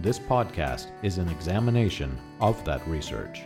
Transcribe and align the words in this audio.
This 0.00 0.18
podcast 0.18 0.88
is 1.02 1.18
an 1.18 1.28
examination 1.28 2.18
of 2.40 2.62
that 2.64 2.86
research. 2.86 3.42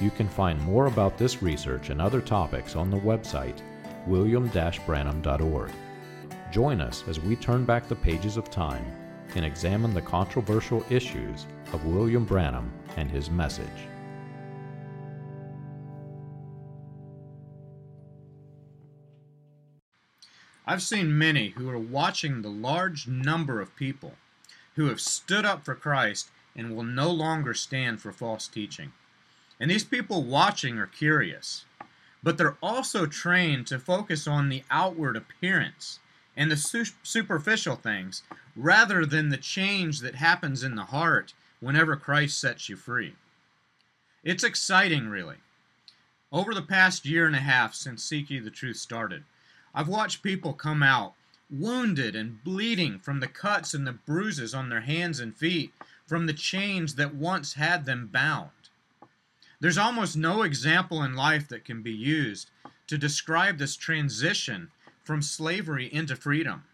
You 0.00 0.10
can 0.10 0.28
find 0.28 0.60
more 0.62 0.86
about 0.86 1.18
this 1.18 1.42
research 1.42 1.90
and 1.90 2.00
other 2.00 2.20
topics 2.20 2.76
on 2.76 2.90
the 2.90 2.98
website 2.98 3.60
william-branham.org. 4.06 5.70
Join 6.50 6.80
us 6.80 7.04
as 7.08 7.20
we 7.20 7.36
turn 7.36 7.64
back 7.64 7.88
the 7.88 7.96
pages 7.96 8.36
of 8.36 8.48
time 8.48 8.84
and 9.34 9.44
examine 9.44 9.92
the 9.92 10.00
controversial 10.00 10.84
issues 10.88 11.46
of 11.72 11.84
William 11.84 12.24
Branham 12.24 12.72
and 12.96 13.10
his 13.10 13.28
message. 13.28 13.66
I've 20.64 20.82
seen 20.82 21.18
many 21.18 21.48
who 21.48 21.68
are 21.68 21.78
watching 21.78 22.40
the 22.40 22.50
large 22.50 23.08
number 23.08 23.60
of 23.60 23.74
people 23.74 24.12
who 24.78 24.86
have 24.86 25.00
stood 25.00 25.44
up 25.44 25.64
for 25.64 25.74
Christ 25.74 26.30
and 26.54 26.74
will 26.74 26.84
no 26.84 27.10
longer 27.10 27.52
stand 27.52 28.00
for 28.00 28.12
false 28.12 28.46
teaching. 28.46 28.92
And 29.58 29.68
these 29.68 29.82
people 29.82 30.22
watching 30.22 30.78
are 30.78 30.86
curious, 30.86 31.64
but 32.22 32.38
they're 32.38 32.56
also 32.62 33.04
trained 33.04 33.66
to 33.66 33.80
focus 33.80 34.28
on 34.28 34.48
the 34.48 34.62
outward 34.70 35.16
appearance 35.16 35.98
and 36.36 36.48
the 36.48 36.56
su- 36.56 36.84
superficial 37.02 37.74
things 37.74 38.22
rather 38.54 39.04
than 39.04 39.30
the 39.30 39.36
change 39.36 39.98
that 39.98 40.14
happens 40.14 40.62
in 40.62 40.76
the 40.76 40.84
heart 40.84 41.34
whenever 41.58 41.96
Christ 41.96 42.40
sets 42.40 42.68
you 42.68 42.76
free. 42.76 43.16
It's 44.22 44.44
exciting, 44.44 45.08
really. 45.08 45.38
Over 46.30 46.54
the 46.54 46.62
past 46.62 47.04
year 47.04 47.26
and 47.26 47.34
a 47.34 47.40
half 47.40 47.74
since 47.74 48.04
Seek 48.04 48.30
Ye 48.30 48.38
the 48.38 48.50
Truth 48.50 48.76
started, 48.76 49.24
I've 49.74 49.88
watched 49.88 50.22
people 50.22 50.52
come 50.52 50.84
out 50.84 51.14
wounded 51.50 52.14
and 52.14 52.42
bleeding 52.44 52.98
from 52.98 53.20
the 53.20 53.28
cuts 53.28 53.74
and 53.74 53.86
the 53.86 53.92
bruises 53.92 54.54
on 54.54 54.68
their 54.68 54.82
hands 54.82 55.20
and 55.20 55.36
feet 55.36 55.72
from 56.06 56.26
the 56.26 56.32
chains 56.32 56.94
that 56.94 57.14
once 57.14 57.54
had 57.54 57.84
them 57.84 58.06
bound. 58.06 58.50
There's 59.60 59.78
almost 59.78 60.16
no 60.16 60.42
example 60.42 61.02
in 61.02 61.14
life 61.14 61.48
that 61.48 61.64
can 61.64 61.82
be 61.82 61.92
used 61.92 62.50
to 62.86 62.98
describe 62.98 63.58
this 63.58 63.76
transition 63.76 64.70
from 65.02 65.22
slavery 65.22 65.92
into 65.92 66.14
freedom. 66.14 66.64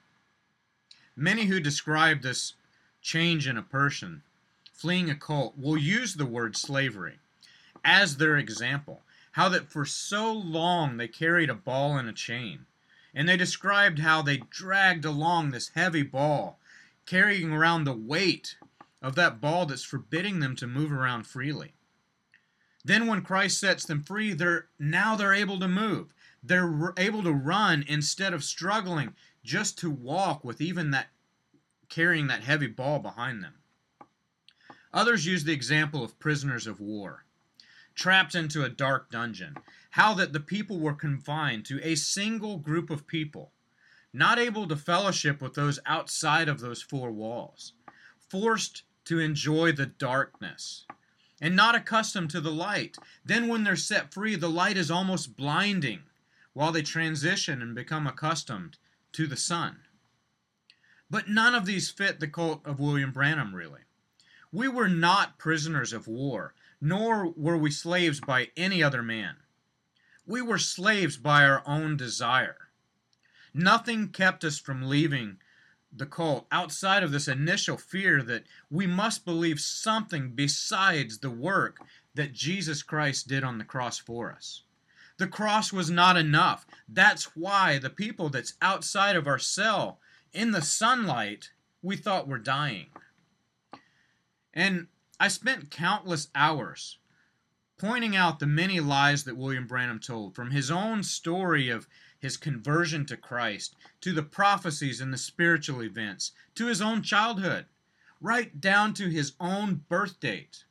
Many 1.16 1.46
who 1.46 1.60
describe 1.60 2.22
this 2.22 2.54
change 3.00 3.46
in 3.46 3.56
a 3.56 3.62
person 3.62 4.22
fleeing 4.72 5.08
a 5.08 5.14
cult 5.14 5.56
will 5.56 5.78
use 5.78 6.14
the 6.14 6.26
word 6.26 6.56
slavery 6.56 7.18
as 7.84 8.16
their 8.16 8.36
example. 8.36 9.02
How 9.32 9.48
that 9.48 9.70
for 9.70 9.84
so 9.84 10.32
long 10.32 10.96
they 10.96 11.08
carried 11.08 11.50
a 11.50 11.54
ball 11.54 11.96
and 11.96 12.08
a 12.08 12.12
chain 12.12 12.66
and 13.14 13.28
they 13.28 13.36
described 13.36 14.00
how 14.00 14.20
they 14.20 14.38
dragged 14.50 15.04
along 15.04 15.50
this 15.50 15.70
heavy 15.74 16.02
ball, 16.02 16.58
carrying 17.06 17.52
around 17.52 17.84
the 17.84 17.96
weight 17.96 18.56
of 19.00 19.14
that 19.14 19.40
ball 19.40 19.66
that's 19.66 19.84
forbidding 19.84 20.40
them 20.40 20.56
to 20.56 20.66
move 20.66 20.90
around 20.90 21.26
freely. 21.26 21.74
Then 22.84 23.06
when 23.06 23.22
Christ 23.22 23.58
sets 23.58 23.84
them 23.84 24.02
free, 24.02 24.34
they're 24.34 24.66
now 24.78 25.16
they're 25.16 25.32
able 25.32 25.58
to 25.60 25.68
move. 25.68 26.12
They're 26.42 26.92
able 26.98 27.22
to 27.22 27.32
run 27.32 27.84
instead 27.86 28.34
of 28.34 28.44
struggling 28.44 29.14
just 29.42 29.78
to 29.78 29.90
walk 29.90 30.44
with 30.44 30.60
even 30.60 30.90
that 30.90 31.08
carrying 31.88 32.26
that 32.26 32.42
heavy 32.42 32.66
ball 32.66 32.98
behind 32.98 33.42
them. 33.42 33.54
Others 34.92 35.26
use 35.26 35.44
the 35.44 35.52
example 35.52 36.04
of 36.04 36.18
prisoners 36.18 36.66
of 36.66 36.80
war, 36.80 37.24
trapped 37.94 38.34
into 38.34 38.64
a 38.64 38.68
dark 38.68 39.10
dungeon 39.10 39.56
how 39.90 40.12
that 40.14 40.32
the 40.32 40.40
people 40.40 40.80
were 40.80 40.94
confined 40.94 41.64
to 41.64 41.80
a 41.82 41.94
single 41.94 42.58
group 42.58 42.90
of 42.90 43.06
people, 43.06 43.52
not 44.12 44.40
able 44.40 44.66
to 44.66 44.74
fellowship 44.74 45.40
with 45.40 45.54
those 45.54 45.78
outside 45.86 46.48
of 46.48 46.60
those 46.60 46.82
four 46.82 47.12
walls, 47.12 47.74
forced 48.18 48.82
to 49.04 49.20
enjoy 49.20 49.70
the 49.70 49.86
darkness, 49.86 50.84
and 51.40 51.54
not 51.54 51.76
accustomed 51.76 52.30
to 52.30 52.40
the 52.40 52.50
light. 52.50 52.96
Then, 53.24 53.46
when 53.46 53.62
they're 53.62 53.76
set 53.76 54.12
free, 54.12 54.34
the 54.34 54.50
light 54.50 54.76
is 54.76 54.90
almost 54.90 55.36
blinding 55.36 56.02
while 56.54 56.72
they 56.72 56.82
transition 56.82 57.62
and 57.62 57.74
become 57.74 58.06
accustomed 58.06 58.78
to 59.12 59.26
the 59.28 59.36
sun. 59.36 59.80
But 61.08 61.28
none 61.28 61.54
of 61.54 61.66
these 61.66 61.90
fit 61.90 62.18
the 62.18 62.26
cult 62.26 62.66
of 62.66 62.80
William 62.80 63.12
Branham, 63.12 63.54
really. 63.54 63.82
We 64.50 64.66
were 64.68 64.88
not 64.88 65.38
prisoners 65.38 65.92
of 65.92 66.08
war, 66.08 66.54
nor 66.84 67.30
were 67.30 67.56
we 67.56 67.70
slaves 67.70 68.20
by 68.20 68.50
any 68.58 68.82
other 68.82 69.02
man. 69.02 69.36
We 70.26 70.42
were 70.42 70.58
slaves 70.58 71.16
by 71.16 71.42
our 71.42 71.62
own 71.66 71.96
desire. 71.96 72.68
Nothing 73.54 74.08
kept 74.08 74.44
us 74.44 74.58
from 74.58 74.82
leaving 74.82 75.38
the 75.90 76.04
cult 76.04 76.46
outside 76.52 77.02
of 77.02 77.10
this 77.10 77.26
initial 77.26 77.78
fear 77.78 78.22
that 78.24 78.44
we 78.70 78.86
must 78.86 79.24
believe 79.24 79.60
something 79.60 80.32
besides 80.34 81.18
the 81.18 81.30
work 81.30 81.78
that 82.14 82.34
Jesus 82.34 82.82
Christ 82.82 83.28
did 83.28 83.44
on 83.44 83.56
the 83.56 83.64
cross 83.64 83.98
for 83.98 84.30
us. 84.30 84.62
The 85.16 85.26
cross 85.26 85.72
was 85.72 85.90
not 85.90 86.18
enough. 86.18 86.66
That's 86.86 87.34
why 87.34 87.78
the 87.78 87.88
people 87.88 88.28
that's 88.28 88.54
outside 88.60 89.16
of 89.16 89.26
our 89.26 89.38
cell 89.38 90.00
in 90.34 90.50
the 90.50 90.60
sunlight 90.60 91.50
we 91.80 91.96
thought 91.96 92.28
were 92.28 92.38
dying. 92.38 92.88
And 94.52 94.88
I 95.20 95.28
spent 95.28 95.70
countless 95.70 96.28
hours 96.34 96.98
pointing 97.78 98.16
out 98.16 98.38
the 98.38 98.46
many 98.46 98.80
lies 98.80 99.24
that 99.24 99.36
William 99.36 99.66
Branham 99.66 100.00
told, 100.00 100.34
from 100.34 100.50
his 100.50 100.70
own 100.70 101.02
story 101.02 101.68
of 101.68 101.88
his 102.18 102.36
conversion 102.36 103.04
to 103.06 103.16
Christ, 103.16 103.74
to 104.00 104.12
the 104.12 104.22
prophecies 104.22 105.00
and 105.00 105.12
the 105.12 105.18
spiritual 105.18 105.82
events, 105.82 106.32
to 106.54 106.66
his 106.66 106.80
own 106.80 107.02
childhood, 107.02 107.66
right 108.20 108.60
down 108.60 108.94
to 108.94 109.08
his 109.08 109.34
own 109.38 109.84
birth 109.88 110.20
date. 110.20 110.64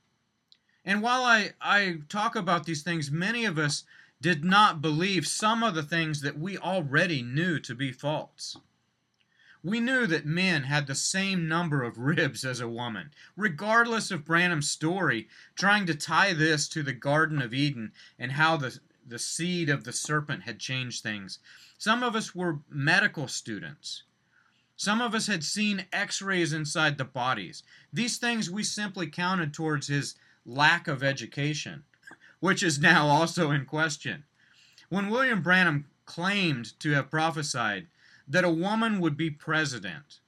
And 0.85 1.01
while 1.01 1.23
I, 1.23 1.51
I 1.61 1.99
talk 2.09 2.35
about 2.35 2.65
these 2.65 2.83
things, 2.83 3.11
many 3.11 3.45
of 3.45 3.57
us 3.57 3.83
did 4.21 4.43
not 4.43 4.81
believe 4.81 5.27
some 5.27 5.61
of 5.61 5.75
the 5.75 5.83
things 5.83 6.21
that 6.21 6.39
we 6.39 6.57
already 6.57 7.21
knew 7.21 7.59
to 7.59 7.75
be 7.75 7.91
false. 7.91 8.57
We 9.63 9.79
knew 9.79 10.05
that 10.07 10.25
men 10.25 10.63
had 10.63 10.87
the 10.87 10.95
same 10.95 11.47
number 11.47 11.83
of 11.83 11.97
ribs 11.97 12.43
as 12.43 12.59
a 12.59 12.67
woman, 12.67 13.11
regardless 13.37 14.11
of 14.11 14.25
Branham's 14.25 14.69
story, 14.69 15.29
trying 15.55 15.85
to 15.85 15.95
tie 15.95 16.33
this 16.33 16.67
to 16.69 16.83
the 16.83 16.91
Garden 16.91 17.41
of 17.41 17.53
Eden 17.53 17.93
and 18.19 18.33
how 18.33 18.57
the, 18.57 18.77
the 19.07 19.19
seed 19.19 19.69
of 19.69 19.85
the 19.85 19.93
serpent 19.93 20.43
had 20.43 20.59
changed 20.59 21.01
things. 21.01 21.39
Some 21.77 22.03
of 22.03 22.13
us 22.13 22.35
were 22.35 22.59
medical 22.69 23.29
students. 23.29 24.03
Some 24.75 24.99
of 24.99 25.15
us 25.15 25.27
had 25.27 25.45
seen 25.45 25.85
x 25.93 26.21
rays 26.21 26.51
inside 26.51 26.97
the 26.97 27.05
bodies. 27.05 27.63
These 27.93 28.17
things 28.17 28.51
we 28.51 28.63
simply 28.63 29.07
counted 29.07 29.53
towards 29.53 29.87
his 29.87 30.15
lack 30.45 30.89
of 30.89 31.03
education, 31.03 31.83
which 32.41 32.61
is 32.61 32.79
now 32.79 33.07
also 33.07 33.49
in 33.51 33.63
question. 33.65 34.25
When 34.89 35.09
William 35.09 35.41
Branham 35.41 35.85
claimed 36.05 36.77
to 36.81 36.91
have 36.91 37.09
prophesied 37.09 37.87
that 38.27 38.43
a 38.45 38.49
woman 38.49 38.99
would 38.99 39.17
be 39.17 39.29
president. 39.29 40.19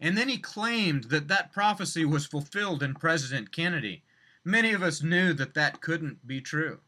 And 0.00 0.16
then 0.16 0.28
he 0.28 0.38
claimed 0.38 1.04
that 1.04 1.28
that 1.28 1.52
prophecy 1.52 2.04
was 2.04 2.26
fulfilled 2.26 2.82
in 2.82 2.94
President 2.94 3.50
Kennedy. 3.52 4.02
Many 4.44 4.72
of 4.72 4.82
us 4.82 5.02
knew 5.02 5.32
that 5.32 5.54
that 5.54 5.80
couldn't 5.80 6.26
be 6.26 6.40
true. 6.40 6.80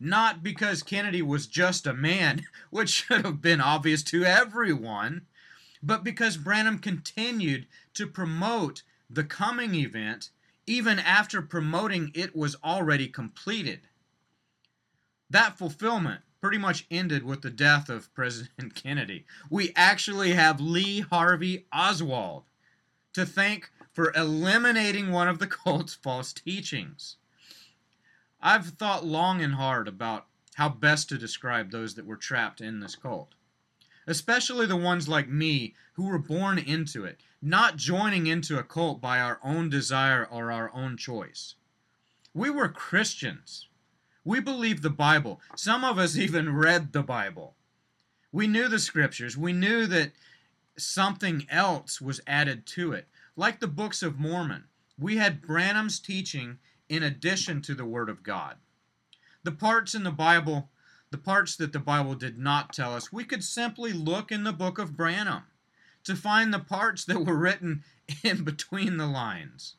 Not 0.00 0.42
because 0.42 0.82
Kennedy 0.82 1.22
was 1.22 1.46
just 1.46 1.86
a 1.86 1.92
man, 1.92 2.46
which 2.70 2.90
should 2.90 3.24
have 3.24 3.42
been 3.42 3.60
obvious 3.60 4.02
to 4.04 4.24
everyone, 4.24 5.26
but 5.82 6.04
because 6.04 6.36
Branham 6.36 6.78
continued 6.78 7.66
to 7.94 8.06
promote 8.06 8.82
the 9.10 9.24
coming 9.24 9.74
event 9.74 10.30
even 10.66 10.98
after 10.98 11.40
promoting 11.40 12.12
it 12.14 12.36
was 12.36 12.56
already 12.62 13.08
completed. 13.08 13.80
That 15.30 15.56
fulfillment 15.56 16.20
pretty 16.40 16.58
much 16.58 16.86
ended 16.90 17.24
with 17.24 17.42
the 17.42 17.50
death 17.50 17.88
of 17.88 18.12
President 18.14 18.74
Kennedy. 18.74 19.24
We 19.50 19.72
actually 19.74 20.32
have 20.32 20.60
Lee 20.60 21.00
Harvey 21.00 21.66
Oswald 21.72 22.44
to 23.14 23.26
thank 23.26 23.70
for 23.92 24.12
eliminating 24.14 25.10
one 25.10 25.28
of 25.28 25.38
the 25.38 25.46
cult's 25.64 25.94
false 25.94 26.32
teachings. 26.32 27.16
I've 28.40 28.66
thought 28.66 29.04
long 29.04 29.42
and 29.42 29.54
hard 29.54 29.88
about 29.88 30.26
how 30.54 30.68
best 30.68 31.08
to 31.08 31.18
describe 31.18 31.70
those 31.70 31.94
that 31.94 32.06
were 32.06 32.16
trapped 32.16 32.60
in 32.60 32.80
this 32.80 32.96
cult, 32.96 33.34
especially 34.06 34.66
the 34.66 34.76
ones 34.76 35.08
like 35.08 35.28
me 35.28 35.74
who 35.94 36.06
were 36.06 36.18
born 36.18 36.58
into 36.58 37.04
it, 37.04 37.20
not 37.40 37.76
joining 37.76 38.26
into 38.26 38.58
a 38.58 38.64
cult 38.64 39.00
by 39.00 39.20
our 39.20 39.38
own 39.44 39.68
desire 39.68 40.24
or 40.24 40.50
our 40.50 40.72
own 40.74 40.96
choice. 40.96 41.54
We 42.34 42.50
were 42.50 42.68
Christians. 42.68 43.67
We 44.28 44.40
believed 44.40 44.82
the 44.82 44.90
Bible. 44.90 45.40
Some 45.56 45.84
of 45.84 45.96
us 45.98 46.14
even 46.18 46.54
read 46.54 46.92
the 46.92 47.02
Bible. 47.02 47.54
We 48.30 48.46
knew 48.46 48.68
the 48.68 48.78
scriptures. 48.78 49.38
We 49.38 49.54
knew 49.54 49.86
that 49.86 50.12
something 50.76 51.46
else 51.48 51.98
was 51.98 52.20
added 52.26 52.66
to 52.66 52.92
it. 52.92 53.08
Like 53.36 53.58
the 53.58 53.66
books 53.66 54.02
of 54.02 54.20
Mormon, 54.20 54.64
we 54.98 55.16
had 55.16 55.40
Branham's 55.40 55.98
teaching 55.98 56.58
in 56.90 57.02
addition 57.02 57.62
to 57.62 57.74
the 57.74 57.86
Word 57.86 58.10
of 58.10 58.22
God. 58.22 58.56
The 59.44 59.52
parts 59.52 59.94
in 59.94 60.02
the 60.02 60.10
Bible, 60.10 60.68
the 61.10 61.16
parts 61.16 61.56
that 61.56 61.72
the 61.72 61.78
Bible 61.78 62.14
did 62.14 62.36
not 62.36 62.74
tell 62.74 62.94
us, 62.94 63.10
we 63.10 63.24
could 63.24 63.42
simply 63.42 63.94
look 63.94 64.30
in 64.30 64.44
the 64.44 64.52
book 64.52 64.78
of 64.78 64.94
Branham 64.94 65.44
to 66.04 66.14
find 66.14 66.52
the 66.52 66.58
parts 66.58 67.06
that 67.06 67.24
were 67.24 67.34
written 67.34 67.82
in 68.22 68.44
between 68.44 68.98
the 68.98 69.06
lines. 69.06 69.76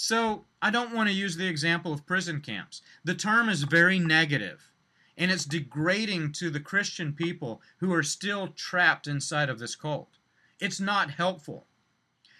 So, 0.00 0.44
I 0.62 0.70
don't 0.70 0.94
want 0.94 1.08
to 1.08 1.12
use 1.12 1.36
the 1.36 1.48
example 1.48 1.92
of 1.92 2.06
prison 2.06 2.40
camps. 2.40 2.82
The 3.02 3.16
term 3.16 3.48
is 3.48 3.64
very 3.64 3.98
negative, 3.98 4.70
and 5.16 5.28
it's 5.28 5.44
degrading 5.44 6.34
to 6.34 6.50
the 6.50 6.60
Christian 6.60 7.12
people 7.12 7.60
who 7.78 7.92
are 7.92 8.04
still 8.04 8.46
trapped 8.46 9.08
inside 9.08 9.48
of 9.50 9.58
this 9.58 9.74
cult. 9.74 10.18
It's 10.60 10.78
not 10.78 11.10
helpful. 11.10 11.66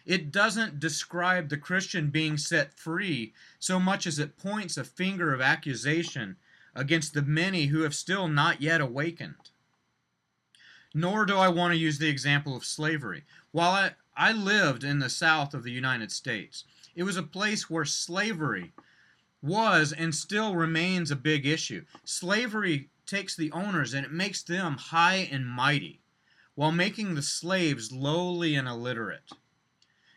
It 0.07 0.31
doesn't 0.31 0.79
describe 0.79 1.49
the 1.49 1.57
Christian 1.57 2.11
being 2.11 2.37
set 2.37 2.79
free 2.79 3.35
so 3.59 3.81
much 3.81 4.07
as 4.07 4.21
it 4.21 4.39
points 4.39 4.77
a 4.77 4.85
finger 4.85 5.35
of 5.35 5.41
accusation 5.41 6.37
against 6.77 7.13
the 7.13 7.23
many 7.23 7.67
who 7.67 7.81
have 7.81 7.95
still 7.97 8.29
not 8.29 8.63
yet 8.63 8.81
awakened. 8.81 9.51
Nor 10.95 11.27
do 11.27 11.37
I 11.37 11.49
want 11.49 11.73
to 11.73 11.77
use 11.77 11.99
the 11.99 12.09
example 12.09 12.55
of 12.55 12.65
slavery. 12.65 13.25
While 13.51 13.73
I, 13.73 13.91
I 14.17 14.31
lived 14.31 14.85
in 14.85 15.01
the 15.01 15.11
south 15.11 15.55
of 15.55 15.65
the 15.65 15.73
United 15.73 16.13
States, 16.13 16.63
it 16.99 17.05
was 17.05 17.17
a 17.17 17.23
place 17.23 17.71
where 17.71 17.85
slavery 17.85 18.73
was 19.41 19.93
and 19.93 20.13
still 20.13 20.57
remains 20.57 21.13
a 21.13 21.17
big 21.17 21.47
issue. 21.47 21.85
Slavery 22.05 22.91
takes 23.07 23.37
the 23.37 23.53
owners 23.53 23.95
and 23.95 24.05
it 24.05 24.11
makes 24.11 24.43
them 24.43 24.77
high 24.77 25.29
and 25.31 25.47
mighty, 25.47 26.01
while 26.57 26.73
making 26.73 27.15
the 27.15 27.23
slaves 27.23 27.93
lowly 27.93 28.57
and 28.57 28.67
illiterate. 28.67 29.31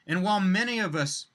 And 0.07 0.24
while 0.24 0.39
many 0.39 0.80
of 0.80 0.95
us 0.95 1.28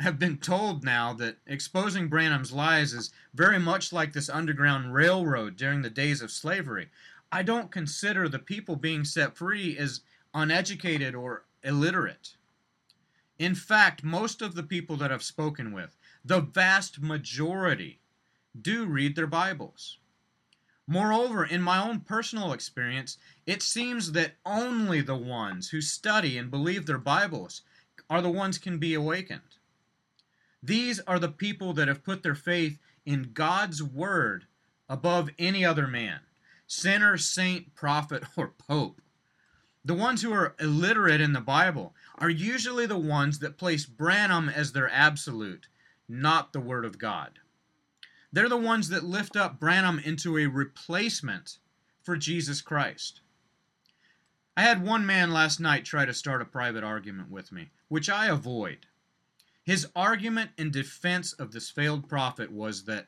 have 0.00 0.18
been 0.18 0.36
told 0.36 0.84
now 0.84 1.14
that 1.14 1.38
exposing 1.46 2.08
Branham's 2.08 2.52
lies 2.52 2.92
is 2.92 3.10
very 3.32 3.58
much 3.58 3.90
like 3.90 4.12
this 4.12 4.28
Underground 4.28 4.92
Railroad 4.92 5.56
during 5.56 5.80
the 5.80 5.88
days 5.88 6.20
of 6.20 6.30
slavery, 6.30 6.90
I 7.32 7.42
don't 7.42 7.72
consider 7.72 8.28
the 8.28 8.38
people 8.38 8.76
being 8.76 9.06
set 9.06 9.34
free 9.34 9.78
as 9.78 10.02
uneducated 10.34 11.14
or 11.14 11.46
illiterate. 11.64 12.34
In 13.38 13.54
fact, 13.54 14.02
most 14.02 14.42
of 14.42 14.54
the 14.54 14.62
people 14.62 14.96
that 14.96 15.12
I've 15.12 15.22
spoken 15.22 15.72
with, 15.72 15.96
the 16.24 16.40
vast 16.40 17.00
majority, 17.00 18.00
do 18.60 18.84
read 18.84 19.14
their 19.14 19.28
Bibles. 19.28 19.98
Moreover, 20.86 21.44
in 21.44 21.62
my 21.62 21.78
own 21.86 22.00
personal 22.00 22.52
experience, 22.52 23.18
it 23.46 23.62
seems 23.62 24.12
that 24.12 24.36
only 24.44 25.02
the 25.02 25.16
ones 25.16 25.68
who 25.68 25.80
study 25.80 26.38
and 26.38 26.50
believe 26.50 26.86
their 26.86 26.98
Bibles 26.98 27.62
are 28.10 28.22
the 28.22 28.30
ones 28.30 28.58
can 28.58 28.78
be 28.78 28.94
awakened. 28.94 29.42
These 30.62 30.98
are 31.00 31.18
the 31.18 31.28
people 31.28 31.72
that 31.74 31.88
have 31.88 32.02
put 32.02 32.22
their 32.22 32.34
faith 32.34 32.78
in 33.06 33.30
God's 33.34 33.82
word 33.82 34.46
above 34.88 35.30
any 35.38 35.64
other 35.64 35.86
man 35.86 36.20
sinner, 36.66 37.16
saint, 37.16 37.74
prophet, 37.74 38.22
or 38.36 38.48
pope. 38.48 39.00
The 39.88 39.94
ones 39.94 40.20
who 40.20 40.34
are 40.34 40.54
illiterate 40.60 41.22
in 41.22 41.32
the 41.32 41.40
Bible 41.40 41.94
are 42.18 42.28
usually 42.28 42.84
the 42.84 42.98
ones 42.98 43.38
that 43.38 43.56
place 43.56 43.86
Branham 43.86 44.50
as 44.50 44.72
their 44.72 44.90
absolute, 44.90 45.66
not 46.06 46.52
the 46.52 46.60
Word 46.60 46.84
of 46.84 46.98
God. 46.98 47.38
They're 48.30 48.50
the 48.50 48.58
ones 48.58 48.90
that 48.90 49.02
lift 49.02 49.34
up 49.34 49.58
Branham 49.58 49.98
into 49.98 50.36
a 50.36 50.44
replacement 50.44 51.56
for 52.02 52.18
Jesus 52.18 52.60
Christ. 52.60 53.22
I 54.58 54.60
had 54.60 54.84
one 54.84 55.06
man 55.06 55.32
last 55.32 55.58
night 55.58 55.86
try 55.86 56.04
to 56.04 56.12
start 56.12 56.42
a 56.42 56.44
private 56.44 56.84
argument 56.84 57.30
with 57.30 57.50
me, 57.50 57.70
which 57.88 58.10
I 58.10 58.26
avoid. 58.26 58.84
His 59.64 59.88
argument 59.96 60.50
in 60.58 60.70
defense 60.70 61.32
of 61.32 61.52
this 61.52 61.70
failed 61.70 62.10
prophet 62.10 62.52
was 62.52 62.84
that 62.84 63.06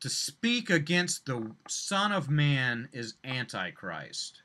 to 0.00 0.08
speak 0.08 0.70
against 0.70 1.26
the 1.26 1.54
Son 1.68 2.10
of 2.10 2.30
Man 2.30 2.88
is 2.90 3.16
Antichrist. 3.22 4.40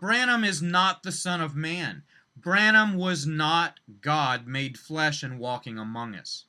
Branham 0.00 0.44
is 0.44 0.62
not 0.62 1.02
the 1.02 1.12
Son 1.12 1.42
of 1.42 1.54
Man. 1.54 2.04
Branham 2.34 2.94
was 2.94 3.26
not 3.26 3.80
God 4.00 4.46
made 4.46 4.78
flesh 4.78 5.22
and 5.22 5.38
walking 5.38 5.78
among 5.78 6.14
us. 6.14 6.46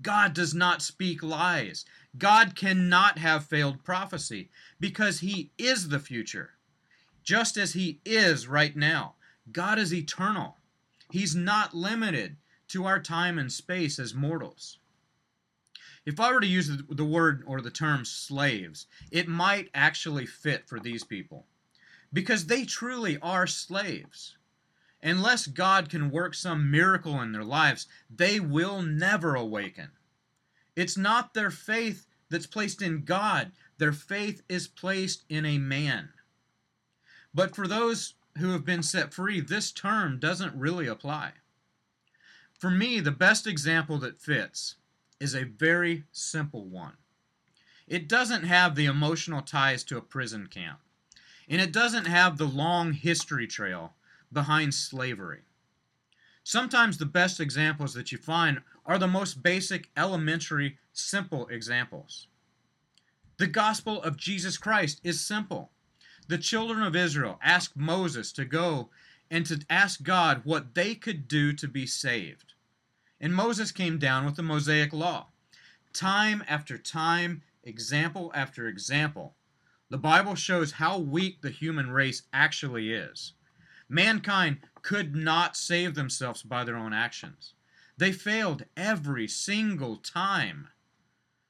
God 0.00 0.32
does 0.32 0.54
not 0.54 0.80
speak 0.80 1.22
lies. 1.22 1.84
God 2.16 2.56
cannot 2.56 3.18
have 3.18 3.44
failed 3.44 3.84
prophecy 3.84 4.48
because 4.80 5.20
he 5.20 5.50
is 5.58 5.90
the 5.90 5.98
future, 5.98 6.54
just 7.22 7.58
as 7.58 7.74
he 7.74 8.00
is 8.06 8.48
right 8.48 8.74
now. 8.74 9.16
God 9.52 9.78
is 9.78 9.92
eternal. 9.92 10.56
He's 11.10 11.36
not 11.36 11.74
limited 11.74 12.36
to 12.68 12.86
our 12.86 12.98
time 12.98 13.38
and 13.38 13.52
space 13.52 13.98
as 13.98 14.14
mortals. 14.14 14.78
If 16.06 16.18
I 16.18 16.32
were 16.32 16.40
to 16.40 16.46
use 16.46 16.70
the 16.88 17.04
word 17.04 17.44
or 17.46 17.60
the 17.60 17.70
term 17.70 18.06
slaves, 18.06 18.86
it 19.10 19.28
might 19.28 19.68
actually 19.74 20.24
fit 20.24 20.66
for 20.66 20.80
these 20.80 21.04
people 21.04 21.44
because 22.16 22.46
they 22.46 22.64
truly 22.64 23.18
are 23.20 23.46
slaves. 23.46 24.38
Unless 25.02 25.48
God 25.48 25.90
can 25.90 26.10
work 26.10 26.32
some 26.32 26.70
miracle 26.70 27.20
in 27.20 27.32
their 27.32 27.44
lives, 27.44 27.86
they 28.08 28.40
will 28.40 28.80
never 28.80 29.34
awaken. 29.34 29.90
It's 30.74 30.96
not 30.96 31.34
their 31.34 31.50
faith 31.50 32.06
that's 32.30 32.46
placed 32.46 32.80
in 32.80 33.04
God, 33.04 33.52
their 33.76 33.92
faith 33.92 34.40
is 34.48 34.66
placed 34.66 35.24
in 35.28 35.44
a 35.44 35.58
man. 35.58 36.08
But 37.34 37.54
for 37.54 37.68
those 37.68 38.14
who 38.38 38.52
have 38.52 38.64
been 38.64 38.82
set 38.82 39.12
free, 39.12 39.42
this 39.42 39.70
term 39.70 40.18
doesn't 40.18 40.58
really 40.58 40.86
apply. 40.86 41.32
For 42.58 42.70
me, 42.70 42.98
the 42.98 43.10
best 43.10 43.46
example 43.46 43.98
that 43.98 44.22
fits 44.22 44.76
is 45.20 45.34
a 45.34 45.44
very 45.44 46.04
simple 46.12 46.64
one. 46.64 46.96
It 47.86 48.08
doesn't 48.08 48.44
have 48.44 48.74
the 48.74 48.86
emotional 48.86 49.42
ties 49.42 49.84
to 49.84 49.98
a 49.98 50.02
prison 50.02 50.46
camp, 50.46 50.78
and 51.48 51.60
it 51.60 51.72
doesn't 51.72 52.06
have 52.06 52.36
the 52.36 52.46
long 52.46 52.92
history 52.92 53.46
trail 53.46 53.94
behind 54.32 54.74
slavery. 54.74 55.42
Sometimes 56.42 56.98
the 56.98 57.06
best 57.06 57.40
examples 57.40 57.94
that 57.94 58.12
you 58.12 58.18
find 58.18 58.62
are 58.84 58.98
the 58.98 59.08
most 59.08 59.42
basic, 59.42 59.90
elementary, 59.96 60.78
simple 60.92 61.46
examples. 61.48 62.28
The 63.38 63.46
gospel 63.46 64.02
of 64.02 64.16
Jesus 64.16 64.56
Christ 64.56 65.00
is 65.04 65.20
simple. 65.20 65.70
The 66.28 66.38
children 66.38 66.82
of 66.82 66.96
Israel 66.96 67.38
asked 67.42 67.76
Moses 67.76 68.32
to 68.32 68.44
go 68.44 68.90
and 69.30 69.44
to 69.46 69.60
ask 69.68 70.02
God 70.02 70.42
what 70.44 70.74
they 70.74 70.94
could 70.94 71.28
do 71.28 71.52
to 71.52 71.68
be 71.68 71.86
saved. 71.86 72.54
And 73.20 73.34
Moses 73.34 73.72
came 73.72 73.98
down 73.98 74.24
with 74.24 74.36
the 74.36 74.42
Mosaic 74.42 74.92
Law. 74.92 75.28
Time 75.92 76.44
after 76.48 76.78
time, 76.78 77.42
example 77.64 78.30
after 78.34 78.68
example, 78.68 79.34
the 79.88 79.98
Bible 79.98 80.34
shows 80.34 80.72
how 80.72 80.98
weak 80.98 81.40
the 81.40 81.50
human 81.50 81.90
race 81.90 82.22
actually 82.32 82.92
is. 82.92 83.34
Mankind 83.88 84.58
could 84.82 85.14
not 85.14 85.56
save 85.56 85.94
themselves 85.94 86.42
by 86.42 86.64
their 86.64 86.76
own 86.76 86.92
actions. 86.92 87.54
They 87.96 88.12
failed 88.12 88.64
every 88.76 89.28
single 89.28 89.96
time. 89.96 90.68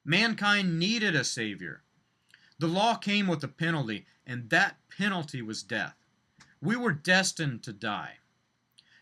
Mankind 0.05 0.79
needed 0.79 1.15
a 1.15 1.23
Savior. 1.23 1.83
The 2.59 2.67
law 2.67 2.95
came 2.95 3.27
with 3.27 3.43
a 3.43 3.47
penalty, 3.47 4.05
and 4.25 4.49
that 4.49 4.77
penalty 4.95 5.41
was 5.41 5.63
death. 5.63 5.95
We 6.61 6.75
were 6.75 6.93
destined 6.93 7.63
to 7.63 7.73
die. 7.73 8.17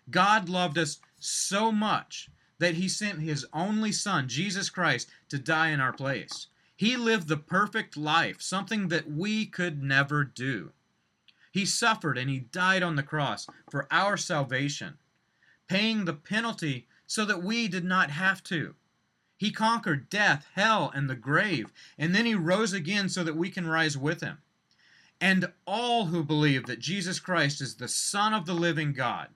God 0.10 0.50
loved 0.50 0.78
us 0.78 1.00
so 1.20 1.72
much 1.72 2.30
that 2.60 2.76
he 2.76 2.88
sent 2.88 3.20
his 3.20 3.46
only 3.54 3.92
son, 3.92 4.28
Jesus 4.28 4.70
Christ, 4.70 5.10
to 5.30 5.38
die 5.38 5.70
in 5.70 5.80
our 5.80 5.94
place. 5.94 6.48
He 6.76 6.98
lived 6.98 7.28
the 7.28 7.38
perfect 7.38 7.96
life, 7.98 8.42
something 8.42 8.90
that 8.90 9.10
we 9.10 9.46
could 9.46 9.82
never 9.82 10.24
do. 10.24 10.74
He 11.52 11.66
suffered 11.66 12.18
and 12.18 12.30
he 12.30 12.40
died 12.40 12.84
on 12.84 12.96
the 12.98 13.04
cross 13.04 13.48
for 13.70 13.88
our 13.92 14.18
salvation. 14.18 14.98
paying 15.68 16.06
the 16.06 16.14
penalty 16.14 16.88
so 17.08 17.26
that 17.26 17.44
we 17.44 17.68
did 17.68 17.84
not 17.84 18.12
have 18.12 18.44
to. 18.44 18.76
He 19.38 19.52
conquered 19.52 20.10
death, 20.10 20.48
hell, 20.54 20.92
and 20.94 21.10
the 21.10 21.16
grave, 21.16 21.72
and 21.98 22.16
then 22.16 22.26
he 22.26 22.36
rose 22.36 22.74
again 22.74 23.10
so 23.10 23.24
that 23.24 23.36
we 23.36 23.50
can 23.50 23.68
rise 23.68 23.98
with 23.98 24.22
him. 24.22 24.38
And 25.20 25.52
all 25.66 26.08
who 26.08 26.24
believe 26.24 26.66
that 26.66 26.80
Jesus 26.80 27.20
Christ 27.20 27.62
is 27.62 27.76
the 27.76 27.88
Son 27.88 28.34
of 28.34 28.46
the 28.46 28.54
living 28.54 28.94
God 28.94 29.30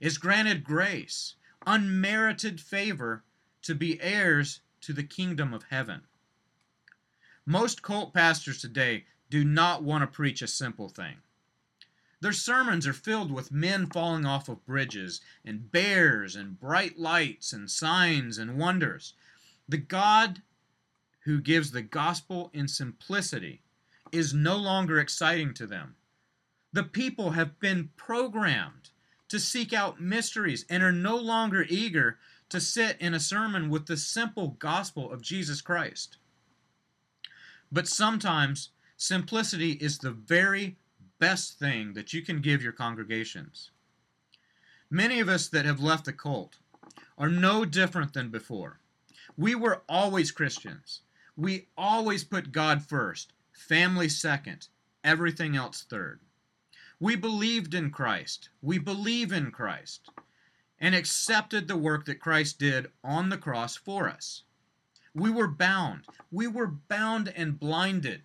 is 0.00 0.18
granted 0.18 0.64
grace, 0.64 1.34
unmerited 1.66 2.60
favor, 2.60 3.24
to 3.62 3.74
be 3.74 4.00
heirs 4.00 4.60
to 4.82 4.92
the 4.92 5.04
kingdom 5.04 5.54
of 5.54 5.64
heaven. 5.70 6.02
Most 7.46 7.82
cult 7.82 8.14
pastors 8.14 8.60
today 8.60 9.04
do 9.28 9.44
not 9.44 9.82
want 9.82 10.02
to 10.02 10.06
preach 10.06 10.42
a 10.42 10.46
simple 10.46 10.88
thing. 10.88 11.16
Their 12.20 12.32
sermons 12.32 12.86
are 12.86 12.92
filled 12.92 13.32
with 13.32 13.50
men 13.50 13.88
falling 13.88 14.24
off 14.24 14.48
of 14.48 14.64
bridges, 14.64 15.20
and 15.44 15.72
bears, 15.72 16.36
and 16.36 16.60
bright 16.60 17.00
lights, 17.00 17.52
and 17.52 17.68
signs, 17.68 18.38
and 18.38 18.58
wonders. 18.58 19.14
The 19.68 19.78
God 19.78 20.42
who 21.24 21.40
gives 21.40 21.72
the 21.72 21.82
gospel 21.82 22.50
in 22.54 22.68
simplicity 22.68 23.62
is 24.12 24.32
no 24.32 24.56
longer 24.56 25.00
exciting 25.00 25.52
to 25.54 25.66
them. 25.66 25.96
The 26.72 26.84
people 26.84 27.32
have 27.32 27.58
been 27.58 27.90
programmed 27.96 28.90
to 29.28 29.40
seek 29.40 29.72
out 29.72 30.00
mysteries 30.00 30.64
and 30.68 30.82
are 30.82 30.92
no 30.92 31.16
longer 31.16 31.66
eager 31.68 32.18
to 32.50 32.60
sit 32.60 33.00
in 33.00 33.14
a 33.14 33.20
sermon 33.20 33.68
with 33.68 33.86
the 33.86 33.96
simple 33.96 34.56
gospel 34.60 35.10
of 35.10 35.22
Jesus 35.22 35.60
Christ. 35.60 36.18
But 37.72 37.88
sometimes 37.88 38.68
simplicity 38.98 39.72
is 39.72 39.98
the 39.98 40.10
very 40.10 40.76
best 41.18 41.58
thing 41.58 41.94
that 41.94 42.12
you 42.12 42.20
can 42.20 42.42
give 42.42 42.62
your 42.62 42.72
congregations. 42.72 43.70
Many 44.90 45.20
of 45.20 45.28
us 45.30 45.48
that 45.48 45.64
have 45.64 45.80
left 45.80 46.04
the 46.04 46.12
cult 46.12 46.58
are 47.16 47.30
no 47.30 47.64
different 47.64 48.12
than 48.12 48.28
before. 48.28 48.78
We 49.38 49.54
were 49.54 49.82
always 49.88 50.30
Christians. 50.32 51.00
We 51.34 51.68
always 51.78 52.24
put 52.24 52.52
God 52.52 52.82
first, 52.82 53.32
family 53.52 54.10
second, 54.10 54.68
everything 55.02 55.56
else 55.56 55.82
third. 55.82 56.20
We 57.00 57.16
believed 57.16 57.72
in 57.72 57.90
Christ. 57.90 58.50
We 58.60 58.78
believe 58.78 59.32
in 59.32 59.50
Christ 59.50 60.10
and 60.78 60.94
accepted 60.94 61.68
the 61.68 61.76
work 61.78 62.04
that 62.04 62.20
Christ 62.20 62.58
did 62.58 62.92
on 63.02 63.30
the 63.30 63.38
cross 63.38 63.76
for 63.76 64.10
us. 64.10 64.42
We 65.14 65.30
were 65.30 65.48
bound. 65.48 66.04
We 66.30 66.46
were 66.46 66.66
bound 66.66 67.28
and 67.28 67.58
blinded. 67.58 68.22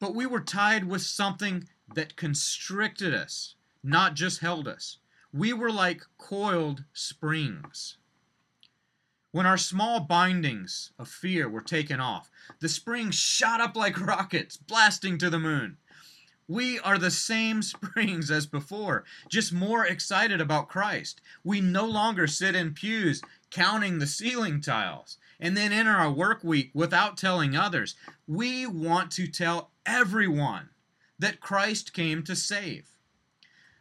But 0.00 0.14
we 0.14 0.26
were 0.26 0.40
tied 0.40 0.84
with 0.84 1.02
something 1.02 1.68
that 1.94 2.16
constricted 2.16 3.14
us, 3.14 3.54
not 3.84 4.14
just 4.14 4.40
held 4.40 4.66
us. 4.66 4.98
We 5.32 5.52
were 5.52 5.70
like 5.70 6.02
coiled 6.18 6.84
springs. 6.92 7.98
When 9.30 9.46
our 9.46 9.56
small 9.56 10.00
bindings 10.00 10.90
of 10.98 11.08
fear 11.08 11.48
were 11.48 11.62
taken 11.62 12.00
off, 12.00 12.30
the 12.60 12.68
springs 12.68 13.14
shot 13.14 13.60
up 13.60 13.76
like 13.76 13.98
rockets, 13.98 14.56
blasting 14.56 15.16
to 15.18 15.30
the 15.30 15.38
moon. 15.38 15.78
We 16.48 16.78
are 16.80 16.98
the 16.98 17.10
same 17.10 17.62
springs 17.62 18.30
as 18.30 18.46
before, 18.46 19.04
just 19.30 19.52
more 19.52 19.86
excited 19.86 20.40
about 20.40 20.68
Christ. 20.68 21.20
We 21.44 21.60
no 21.60 21.86
longer 21.86 22.26
sit 22.26 22.54
in 22.54 22.74
pews 22.74 23.22
counting 23.52 23.98
the 23.98 24.06
ceiling 24.06 24.60
tiles 24.60 25.18
and 25.38 25.56
then 25.56 25.72
enter 25.72 25.92
our 25.92 26.10
work 26.10 26.42
week 26.42 26.70
without 26.72 27.18
telling 27.18 27.54
others. 27.54 27.94
We 28.26 28.66
want 28.66 29.10
to 29.12 29.26
tell 29.26 29.70
everyone 29.84 30.70
that 31.18 31.40
Christ 31.40 31.92
came 31.92 32.22
to 32.24 32.34
save. 32.34 32.88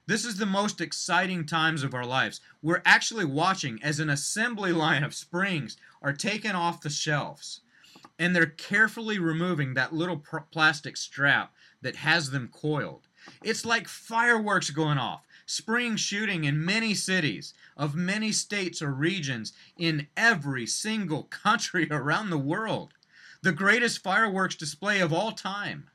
This 0.08 0.26
is 0.26 0.38
the 0.38 0.46
most 0.46 0.82
exciting 0.82 1.46
times 1.46 1.84
of 1.84 1.94
our 1.94 2.06
lives. 2.06 2.42
We're 2.62 2.82
actually 2.86 3.26
watching 3.26 3.82
as 3.82 4.00
an 4.00 4.10
assembly 4.10 4.74
line 4.74 5.04
of 5.04 5.16
springs 5.16 5.78
are 6.02 6.14
taken 6.14 6.52
off 6.52 6.82
the 6.82 6.90
shelves 6.90 7.62
and 8.20 8.36
they're 8.36 8.46
carefully 8.46 9.20
removing 9.20 9.74
that 9.74 9.94
little 9.94 10.22
plastic 10.52 10.98
strap 10.98 11.54
that 11.82 11.96
has 11.96 12.30
them 12.30 12.50
coiled. 12.52 13.08
It's 13.44 13.66
like 13.66 13.88
fireworks 13.88 14.70
going 14.70 14.98
off, 14.98 15.26
spring 15.46 15.96
shooting 15.96 16.44
in 16.44 16.64
many 16.64 16.94
cities 16.94 17.54
of 17.76 17.96
many 17.96 18.32
states 18.32 18.82
or 18.82 18.92
regions 18.92 19.54
in 19.78 20.08
every 20.16 20.66
single 20.66 21.24
country 21.24 21.88
around 21.92 22.30
the 22.30 22.38
world. 22.38 22.94
The 23.42 23.52
greatest 23.52 24.04
fireworks 24.04 24.56
display 24.56 25.00
of 25.00 25.12
all 25.12 25.32
time. 25.32 25.90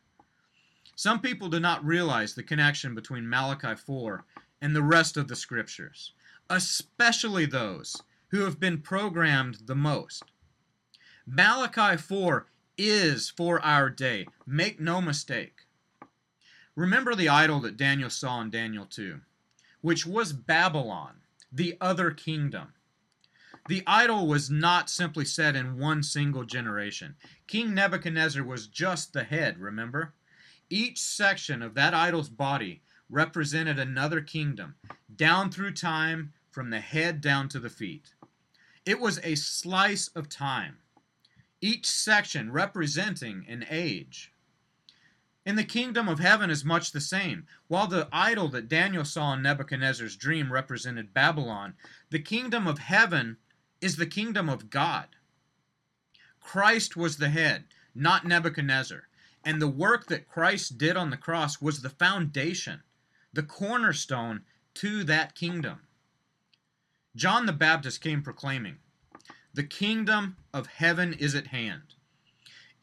Some 0.95 1.21
people 1.21 1.49
do 1.49 1.61
not 1.61 1.85
realize 1.85 2.35
the 2.35 2.43
connection 2.43 2.95
between 2.95 3.29
Malachi 3.29 3.75
4 3.75 4.25
and 4.61 4.75
the 4.75 4.83
rest 4.83 5.17
of 5.17 5.29
the 5.29 5.37
scriptures, 5.37 6.13
especially 6.49 7.47
those 7.47 8.03
who 8.29 8.41
have 8.41 8.59
been 8.59 8.81
programmed 8.81 9.67
the 9.67 9.75
most. 9.75 10.25
Malachi 11.27 11.97
4 11.97 12.47
is 12.79 13.31
for 13.31 13.61
our 13.61 13.91
day. 13.91 14.27
Make 14.47 14.81
no 14.81 15.01
mistake. 15.01 15.67
Remember 16.75 17.15
the 17.15 17.29
idol 17.29 17.61
that 17.61 17.77
Daniel 17.77 18.11
saw 18.11 18.41
in 18.41 18.51
Daniel 18.51 18.85
2, 18.85 19.21
which 19.87 20.05
was 20.05 20.33
Babylon, 20.33 21.15
the 21.53 21.77
other 21.81 22.11
kingdom. 22.11 22.73
The 23.69 23.85
idol 23.87 24.27
was 24.27 24.51
not 24.51 24.91
simply 24.91 25.25
set 25.25 25.55
in 25.55 25.79
one 25.79 26.03
single 26.03 26.43
generation. 26.43 27.15
King 27.47 27.73
Nebuchadnezzar 27.73 28.43
was 28.43 28.67
just 28.67 29.13
the 29.13 29.23
head, 29.23 29.61
remember? 29.61 30.13
Each 30.69 30.99
section 30.99 31.63
of 31.63 31.75
that 31.75 31.95
idol's 31.95 32.29
body 32.29 32.83
represented 33.09 33.79
another 33.79 34.21
kingdom, 34.21 34.75
down 35.15 35.53
through 35.53 35.75
time, 35.75 36.33
from 36.51 36.71
the 36.71 36.81
head 36.81 37.21
down 37.21 37.49
to 37.51 37.61
the 37.61 37.71
feet. 37.71 38.13
It 38.85 38.99
was 38.99 39.21
a 39.23 39.37
slice 39.37 40.09
of 40.17 40.29
time, 40.29 40.79
each 41.61 41.87
section 41.87 42.51
representing 42.51 43.47
an 43.49 43.65
age. 43.71 44.33
In 45.47 45.55
the 45.55 45.63
kingdom 45.63 46.09
of 46.09 46.19
heaven 46.19 46.51
is 46.51 46.65
much 46.65 46.91
the 46.91 47.01
same. 47.01 47.47
While 47.69 47.87
the 47.87 48.09
idol 48.11 48.49
that 48.49 48.69
Daniel 48.69 49.05
saw 49.05 49.33
in 49.33 49.43
Nebuchadnezzar's 49.43 50.17
dream 50.17 50.53
represented 50.53 51.15
Babylon, 51.15 51.75
the 52.11 52.19
kingdom 52.19 52.67
of 52.67 52.81
heaven 52.81 53.37
is 53.81 53.95
the 53.95 54.09
kingdom 54.09 54.49
of 54.49 54.71
God. 54.71 55.07
Christ 56.41 56.97
was 56.97 57.19
the 57.19 57.29
head, 57.29 57.67
not 57.95 58.27
Nebuchadnezzar. 58.27 59.07
And 59.45 59.63
the 59.63 59.69
work 59.69 60.07
that 60.09 60.29
Christ 60.29 60.79
did 60.79 60.97
on 60.97 61.11
the 61.11 61.17
cross 61.17 61.61
was 61.63 61.81
the 61.81 61.91
foundation, 61.91 62.83
the 63.33 63.45
cornerstone 63.45 64.43
to 64.75 65.05
that 65.05 65.37
kingdom. 65.37 65.83
John 67.15 67.47
the 67.47 67.53
Baptist 67.53 68.01
came 68.01 68.21
proclaiming, 68.21 68.79
The 69.55 69.63
kingdom 69.63 70.39
of 70.53 70.67
heaven 70.67 71.13
is 71.13 71.37
at 71.37 71.47
hand. 71.47 71.95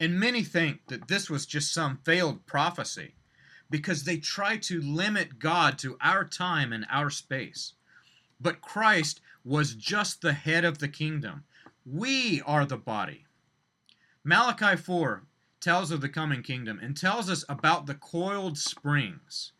And 0.00 0.18
many 0.18 0.42
think 0.42 0.86
that 0.88 1.08
this 1.08 1.30
was 1.30 1.46
just 1.46 1.72
some 1.72 1.98
failed 2.04 2.46
prophecy 2.46 3.14
because 3.70 4.04
they 4.04 4.16
try 4.16 4.56
to 4.56 4.80
limit 4.80 5.38
God 5.38 5.78
to 5.78 5.96
our 6.00 6.24
time 6.24 6.72
and 6.72 6.86
our 6.90 7.10
space. 7.10 7.74
But 8.40 8.60
Christ 8.60 9.20
was 9.44 9.74
just 9.74 10.20
the 10.20 10.32
head 10.32 10.64
of 10.64 10.78
the 10.78 10.88
kingdom. 10.88 11.44
We 11.86 12.42
are 12.42 12.66
the 12.66 12.76
body. 12.76 13.26
Malachi 14.24 14.76
4 14.76 15.22
tells 15.60 15.90
of 15.90 16.00
the 16.00 16.08
coming 16.08 16.42
kingdom 16.42 16.78
and 16.82 16.96
tells 16.96 17.30
us 17.30 17.44
about 17.48 17.86
the 17.86 17.94
coiled 17.94 18.58
springs. 18.58 19.52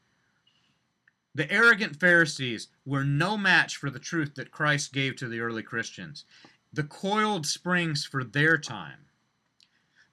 The 1.34 1.50
arrogant 1.50 1.98
Pharisees 1.98 2.68
were 2.84 3.04
no 3.04 3.36
match 3.36 3.76
for 3.76 3.90
the 3.90 3.98
truth 3.98 4.34
that 4.36 4.50
Christ 4.50 4.92
gave 4.92 5.16
to 5.16 5.28
the 5.28 5.40
early 5.40 5.62
Christians, 5.62 6.24
the 6.72 6.84
coiled 6.84 7.46
springs 7.46 8.04
for 8.04 8.22
their 8.22 8.58
time. 8.58 9.03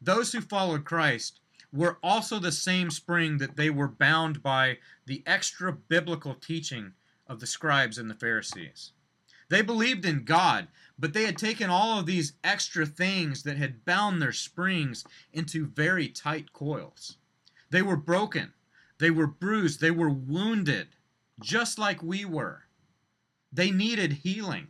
Those 0.02 0.32
who 0.32 0.42
followed 0.42 0.84
Christ 0.84 1.40
were 1.72 2.00
also 2.02 2.40
the 2.40 2.52
same 2.52 2.90
spring 2.90 3.38
that 3.38 3.56
they 3.56 3.70
were 3.70 3.88
bound 3.88 4.42
by 4.42 4.80
the 5.06 5.24
extra 5.26 5.72
biblical 5.72 6.34
teaching 6.34 6.94
of 7.28 7.40
the 7.40 7.48
scribes 7.48 7.98
and 7.98 8.10
the 8.10 8.16
Pharisees. 8.16 8.92
They 9.50 9.62
believed 9.62 10.06
in 10.06 10.24
God, 10.24 10.70
but 10.98 11.14
they 11.14 11.26
had 11.26 11.38
taken 11.38 11.70
all 11.70 12.00
of 12.00 12.06
these 12.06 12.34
extra 12.44 12.86
things 12.86 13.44
that 13.44 13.58
had 13.58 13.86
bound 13.86 14.22
their 14.22 14.32
springs 14.32 15.06
into 15.34 15.66
very 15.66 16.08
tight 16.08 16.54
coils. 16.54 17.18
They 17.70 17.82
were 17.82 17.98
broken, 17.98 18.54
they 18.98 19.12
were 19.12 19.28
bruised, 19.28 19.82
they 19.82 19.92
were 19.92 20.10
wounded, 20.10 20.90
just 21.42 21.78
like 21.78 22.02
we 22.02 22.26
were. 22.26 22.64
They 23.52 23.72
needed 23.72 24.14
healing. 24.24 24.68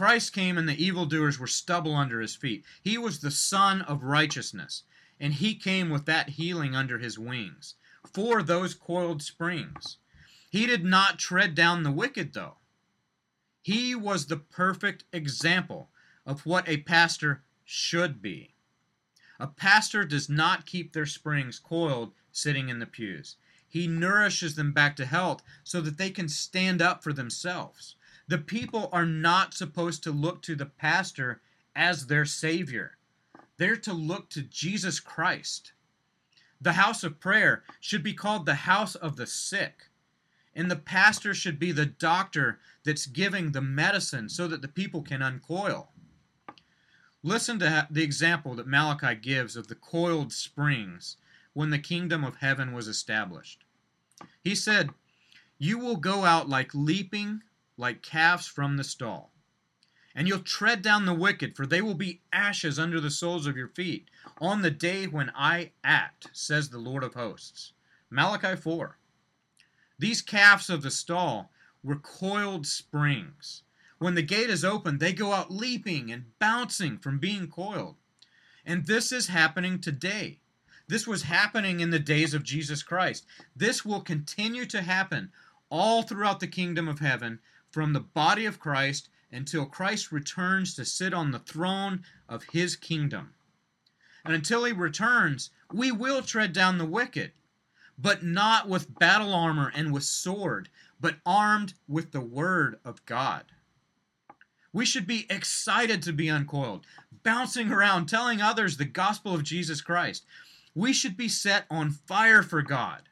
Christ 0.00 0.32
came 0.32 0.56
and 0.56 0.66
the 0.66 0.82
evildoers 0.82 1.38
were 1.38 1.46
stubble 1.46 1.94
under 1.94 2.22
his 2.22 2.34
feet. 2.34 2.64
He 2.80 2.96
was 2.96 3.18
the 3.18 3.30
Son 3.30 3.82
of 3.82 4.02
righteousness, 4.02 4.84
and 5.20 5.34
he 5.34 5.54
came 5.54 5.90
with 5.90 6.06
that 6.06 6.30
healing 6.30 6.74
under 6.74 6.96
his 6.96 7.18
wings 7.18 7.74
for 8.10 8.42
those 8.42 8.72
coiled 8.72 9.22
springs. 9.22 9.98
He 10.48 10.64
did 10.64 10.86
not 10.86 11.18
tread 11.18 11.54
down 11.54 11.82
the 11.82 11.92
wicked, 11.92 12.32
though. 12.32 12.56
He 13.60 13.94
was 13.94 14.24
the 14.24 14.38
perfect 14.38 15.04
example 15.12 15.90
of 16.24 16.46
what 16.46 16.66
a 16.66 16.78
pastor 16.78 17.42
should 17.62 18.22
be. 18.22 18.54
A 19.38 19.48
pastor 19.48 20.06
does 20.06 20.30
not 20.30 20.64
keep 20.64 20.94
their 20.94 21.04
springs 21.04 21.58
coiled 21.58 22.14
sitting 22.32 22.70
in 22.70 22.78
the 22.78 22.86
pews. 22.86 23.36
He 23.68 23.86
nourishes 23.86 24.54
them 24.54 24.72
back 24.72 24.96
to 24.96 25.04
health 25.04 25.42
so 25.62 25.82
that 25.82 25.98
they 25.98 26.08
can 26.08 26.30
stand 26.30 26.80
up 26.80 27.04
for 27.04 27.12
themselves. 27.12 27.96
The 28.30 28.38
people 28.38 28.88
are 28.92 29.06
not 29.06 29.54
supposed 29.54 30.04
to 30.04 30.12
look 30.12 30.40
to 30.42 30.54
the 30.54 30.66
pastor 30.66 31.40
as 31.74 32.06
their 32.06 32.24
savior. 32.24 32.96
They're 33.56 33.74
to 33.78 33.92
look 33.92 34.30
to 34.30 34.42
Jesus 34.42 35.00
Christ. 35.00 35.72
The 36.60 36.74
house 36.74 37.02
of 37.02 37.18
prayer 37.18 37.64
should 37.80 38.04
be 38.04 38.14
called 38.14 38.46
the 38.46 38.54
house 38.54 38.94
of 38.94 39.16
the 39.16 39.26
sick. 39.26 39.90
And 40.54 40.70
the 40.70 40.76
pastor 40.76 41.34
should 41.34 41.58
be 41.58 41.72
the 41.72 41.86
doctor 41.86 42.60
that's 42.84 43.06
giving 43.06 43.50
the 43.50 43.60
medicine 43.60 44.28
so 44.28 44.46
that 44.46 44.62
the 44.62 44.68
people 44.68 45.02
can 45.02 45.22
uncoil. 45.22 45.88
Listen 47.24 47.58
to 47.58 47.88
the 47.90 48.04
example 48.04 48.54
that 48.54 48.68
Malachi 48.68 49.16
gives 49.16 49.56
of 49.56 49.66
the 49.66 49.74
coiled 49.74 50.32
springs 50.32 51.16
when 51.52 51.70
the 51.70 51.80
kingdom 51.80 52.22
of 52.22 52.36
heaven 52.36 52.72
was 52.74 52.86
established. 52.86 53.64
He 54.40 54.54
said, 54.54 54.90
You 55.58 55.80
will 55.80 55.96
go 55.96 56.24
out 56.24 56.48
like 56.48 56.72
leaping, 56.72 57.42
like 57.80 58.02
calves 58.02 58.46
from 58.46 58.76
the 58.76 58.84
stall. 58.84 59.32
And 60.14 60.28
you'll 60.28 60.40
tread 60.40 60.82
down 60.82 61.06
the 61.06 61.14
wicked, 61.14 61.56
for 61.56 61.66
they 61.66 61.80
will 61.80 61.94
be 61.94 62.20
ashes 62.32 62.78
under 62.78 63.00
the 63.00 63.10
soles 63.10 63.46
of 63.46 63.56
your 63.56 63.68
feet 63.68 64.08
on 64.38 64.62
the 64.62 64.70
day 64.70 65.06
when 65.06 65.32
I 65.34 65.72
act, 65.82 66.28
says 66.32 66.68
the 66.68 66.78
Lord 66.78 67.02
of 67.02 67.14
hosts. 67.14 67.72
Malachi 68.10 68.56
4. 68.56 68.98
These 69.98 70.22
calves 70.22 70.68
of 70.68 70.82
the 70.82 70.90
stall 70.90 71.52
were 71.82 71.96
coiled 71.96 72.66
springs. 72.66 73.62
When 73.98 74.14
the 74.14 74.22
gate 74.22 74.50
is 74.50 74.64
open, 74.64 74.98
they 74.98 75.12
go 75.12 75.32
out 75.32 75.50
leaping 75.50 76.10
and 76.10 76.38
bouncing 76.38 76.98
from 76.98 77.18
being 77.18 77.48
coiled. 77.48 77.96
And 78.64 78.86
this 78.86 79.12
is 79.12 79.28
happening 79.28 79.80
today. 79.80 80.40
This 80.88 81.06
was 81.06 81.22
happening 81.22 81.80
in 81.80 81.90
the 81.90 81.98
days 81.98 82.34
of 82.34 82.42
Jesus 82.42 82.82
Christ. 82.82 83.24
This 83.54 83.84
will 83.84 84.00
continue 84.00 84.66
to 84.66 84.82
happen 84.82 85.30
all 85.70 86.02
throughout 86.02 86.40
the 86.40 86.48
kingdom 86.48 86.88
of 86.88 86.98
heaven 86.98 87.38
from 87.70 87.92
the 87.92 88.00
body 88.00 88.44
of 88.46 88.58
Christ 88.58 89.08
until 89.32 89.66
Christ 89.66 90.10
returns 90.12 90.74
to 90.74 90.84
sit 90.84 91.14
on 91.14 91.30
the 91.30 91.38
throne 91.38 92.04
of 92.28 92.44
his 92.52 92.76
kingdom. 92.76 93.34
And 94.24 94.34
until 94.34 94.64
he 94.64 94.72
returns, 94.72 95.50
we 95.72 95.92
will 95.92 96.22
tread 96.22 96.52
down 96.52 96.78
the 96.78 96.84
wicked, 96.84 97.32
but 97.96 98.22
not 98.22 98.68
with 98.68 98.98
battle 98.98 99.32
armor 99.32 99.72
and 99.74 99.92
with 99.92 100.04
sword, 100.04 100.68
but 101.00 101.16
armed 101.24 101.74
with 101.88 102.12
the 102.12 102.20
word 102.20 102.78
of 102.84 103.04
God. 103.06 103.44
We 104.72 104.84
should 104.84 105.06
be 105.06 105.26
excited 105.28 106.02
to 106.02 106.12
be 106.12 106.28
uncoiled, 106.28 106.86
bouncing 107.22 107.72
around, 107.72 108.06
telling 108.06 108.40
others 108.40 108.76
the 108.76 108.84
gospel 108.84 109.34
of 109.34 109.42
Jesus 109.42 109.80
Christ. 109.80 110.24
We 110.74 110.92
should 110.92 111.16
be 111.16 111.28
set 111.28 111.66
on 111.70 111.90
fire 111.90 112.42
for 112.42 112.62
God, 112.62 113.08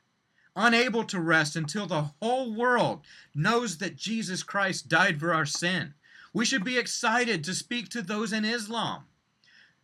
unable 0.58 1.04
to 1.04 1.20
rest 1.20 1.54
until 1.54 1.86
the 1.86 2.10
whole 2.20 2.52
world 2.52 3.00
knows 3.34 3.78
that 3.78 3.96
Jesus 3.96 4.42
Christ 4.42 4.88
died 4.88 5.20
for 5.20 5.32
our 5.32 5.46
sin. 5.46 5.94
We 6.34 6.44
should 6.44 6.64
be 6.64 6.76
excited 6.76 7.44
to 7.44 7.54
speak 7.54 7.88
to 7.90 8.02
those 8.02 8.32
in 8.32 8.44
Islam. 8.44 9.04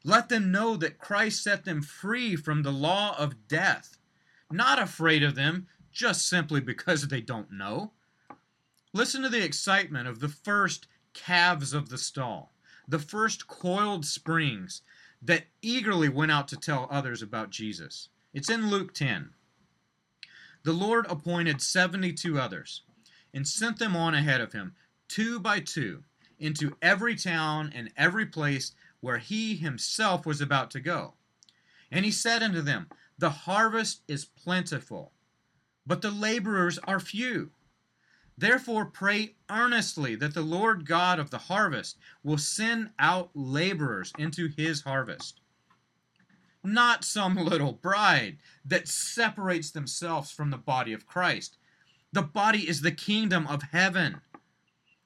Let 0.03 0.29
them 0.29 0.53
know 0.53 0.77
that 0.77 0.99
Christ 0.99 1.43
set 1.43 1.65
them 1.65 1.81
free 1.81 2.37
from 2.37 2.63
the 2.63 2.73
law 2.73 3.17
of 3.17 3.49
death, 3.49 3.97
not 4.51 4.83
afraid 4.83 5.23
of 5.23 5.37
them 5.37 5.69
just 5.93 6.29
simply 6.29 6.61
because 6.61 7.07
they 7.07 7.21
don't 7.21 7.53
know. 7.53 7.93
Listen 8.93 9.23
to 9.23 9.29
the 9.29 9.45
excitement 9.45 10.09
of 10.09 10.21
the 10.21 10.29
first 10.29 10.89
calves 11.15 11.73
of 11.73 11.89
the 11.89 11.99
stall, 11.99 12.53
the 12.89 12.99
first 12.99 13.47
coiled 13.47 14.05
springs 14.05 14.83
that 15.23 15.45
eagerly 15.63 16.09
went 16.09 16.33
out 16.33 16.49
to 16.49 16.57
tell 16.57 16.89
others 16.91 17.23
about 17.23 17.51
Jesus. 17.51 18.09
It's 18.35 18.51
in 18.51 18.69
Luke 18.69 18.93
10. 18.93 19.31
The 20.65 20.73
Lord 20.73 21.05
appointed 21.11 21.61
72 21.61 22.41
others 22.41 22.83
and 23.35 23.47
sent 23.47 23.79
them 23.79 23.95
on 23.95 24.15
ahead 24.15 24.41
of 24.41 24.55
him, 24.55 24.75
two 25.09 25.39
by 25.39 25.61
two, 25.61 26.05
into 26.39 26.77
every 26.81 27.15
town 27.17 27.71
and 27.75 27.93
every 27.99 28.25
place 28.25 28.73
where 29.01 29.19
he 29.19 29.57
himself 29.57 30.25
was 30.25 30.41
about 30.41 30.71
to 30.71 30.81
go. 30.81 31.15
And 31.91 32.05
he 32.05 32.11
said 32.11 32.43
unto 32.43 32.63
them, 32.63 32.89
The 33.19 33.31
harvest 33.31 34.03
is 34.09 34.25
plentiful, 34.25 35.13
but 35.87 36.01
the 36.01 36.11
laborers 36.11 36.79
are 36.79 36.99
few. 36.99 37.51
Therefore, 38.39 38.87
pray 38.87 39.35
earnestly 39.51 40.15
that 40.17 40.33
the 40.33 40.43
Lord 40.43 40.87
God 40.87 41.19
of 41.19 41.29
the 41.29 41.39
harvest 41.39 41.99
will 42.23 42.39
send 42.39 42.91
out 42.99 43.31
laborers 43.35 44.13
into 44.19 44.49
his 44.49 44.81
harvest. 44.81 45.41
Not 46.65 47.05
some 47.05 47.37
little 47.37 47.73
bride 47.73 48.39
that 48.65 48.89
separates 48.89 49.71
themselves 49.71 50.33
from 50.33 50.51
the 50.51 50.57
body 50.57 50.95
of 50.95 51.07
Christ. 51.07 51.59
The 52.11 52.23
body 52.23 52.67
is 52.67 52.81
the 52.81 52.91
kingdom 52.91 53.47
of 53.47 53.63
heaven. 53.63 54.23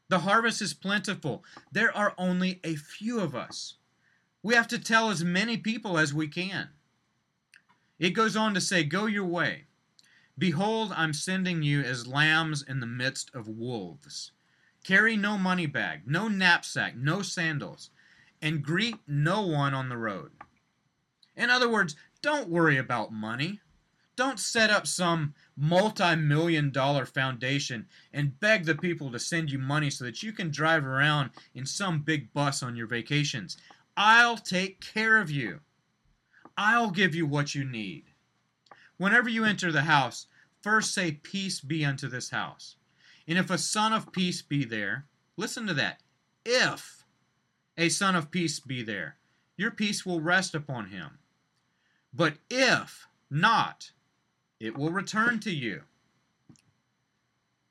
The 0.08 0.20
harvest 0.20 0.62
is 0.62 0.72
plentiful. 0.72 1.44
There 1.72 1.94
are 1.94 2.14
only 2.16 2.60
a 2.62 2.76
few 2.76 3.18
of 3.18 3.34
us. 3.34 3.74
We 4.42 4.54
have 4.54 4.68
to 4.68 4.78
tell 4.78 5.10
as 5.10 5.24
many 5.24 5.56
people 5.56 5.98
as 5.98 6.14
we 6.14 6.28
can. 6.28 6.68
It 7.98 8.10
goes 8.10 8.36
on 8.36 8.54
to 8.54 8.60
say, 8.60 8.84
Go 8.84 9.06
your 9.06 9.26
way. 9.26 9.64
Behold, 10.38 10.92
I'm 10.94 11.12
sending 11.12 11.64
you 11.64 11.80
as 11.80 12.06
lambs 12.06 12.62
in 12.62 12.78
the 12.78 12.86
midst 12.86 13.34
of 13.34 13.48
wolves. 13.48 14.30
Carry 14.84 15.16
no 15.16 15.36
money 15.36 15.66
bag, 15.66 16.02
no 16.06 16.28
knapsack, 16.28 16.94
no 16.96 17.20
sandals, 17.22 17.90
and 18.40 18.62
greet 18.62 18.96
no 19.08 19.42
one 19.42 19.74
on 19.74 19.88
the 19.88 19.96
road. 19.96 20.30
In 21.38 21.50
other 21.50 21.68
words, 21.68 21.94
don't 22.20 22.50
worry 22.50 22.76
about 22.76 23.12
money. 23.12 23.60
Don't 24.16 24.40
set 24.40 24.70
up 24.70 24.88
some 24.88 25.34
multi 25.56 26.16
million 26.16 26.72
dollar 26.72 27.06
foundation 27.06 27.86
and 28.12 28.38
beg 28.40 28.64
the 28.64 28.74
people 28.74 29.12
to 29.12 29.20
send 29.20 29.52
you 29.52 29.58
money 29.60 29.88
so 29.88 30.04
that 30.04 30.20
you 30.20 30.32
can 30.32 30.50
drive 30.50 30.84
around 30.84 31.30
in 31.54 31.64
some 31.64 32.02
big 32.02 32.32
bus 32.32 32.60
on 32.60 32.74
your 32.74 32.88
vacations. 32.88 33.56
I'll 33.96 34.36
take 34.36 34.80
care 34.80 35.18
of 35.18 35.30
you. 35.30 35.60
I'll 36.56 36.90
give 36.90 37.14
you 37.14 37.24
what 37.24 37.54
you 37.54 37.64
need. 37.64 38.06
Whenever 38.96 39.28
you 39.28 39.44
enter 39.44 39.70
the 39.70 39.82
house, 39.82 40.26
first 40.60 40.92
say, 40.92 41.12
Peace 41.12 41.60
be 41.60 41.84
unto 41.84 42.08
this 42.08 42.30
house. 42.30 42.74
And 43.28 43.38
if 43.38 43.48
a 43.48 43.58
son 43.58 43.92
of 43.92 44.10
peace 44.10 44.42
be 44.42 44.64
there, 44.64 45.06
listen 45.36 45.68
to 45.68 45.74
that. 45.74 46.00
If 46.44 47.04
a 47.76 47.88
son 47.90 48.16
of 48.16 48.32
peace 48.32 48.58
be 48.58 48.82
there, 48.82 49.18
your 49.56 49.70
peace 49.70 50.04
will 50.04 50.20
rest 50.20 50.56
upon 50.56 50.86
him. 50.86 51.18
But 52.12 52.38
if 52.50 53.06
not, 53.30 53.92
it 54.60 54.76
will 54.76 54.90
return 54.90 55.40
to 55.40 55.50
you. 55.50 55.82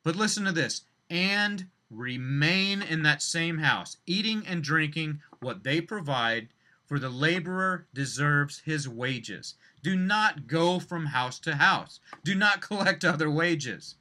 But 0.03 0.15
listen 0.15 0.45
to 0.45 0.51
this 0.51 0.83
and 1.09 1.67
remain 1.89 2.81
in 2.81 3.03
that 3.03 3.21
same 3.21 3.57
house, 3.59 3.97
eating 4.05 4.45
and 4.45 4.63
drinking 4.63 5.21
what 5.39 5.63
they 5.63 5.81
provide, 5.81 6.49
for 6.85 6.99
the 6.99 7.09
laborer 7.09 7.87
deserves 7.93 8.59
his 8.59 8.87
wages. 8.87 9.55
Do 9.83 9.95
not 9.95 10.47
go 10.47 10.79
from 10.79 11.07
house 11.07 11.39
to 11.39 11.55
house. 11.55 11.99
Do 12.23 12.35
not 12.35 12.61
collect 12.67 13.03
other 13.03 13.29
wages. 13.29 13.95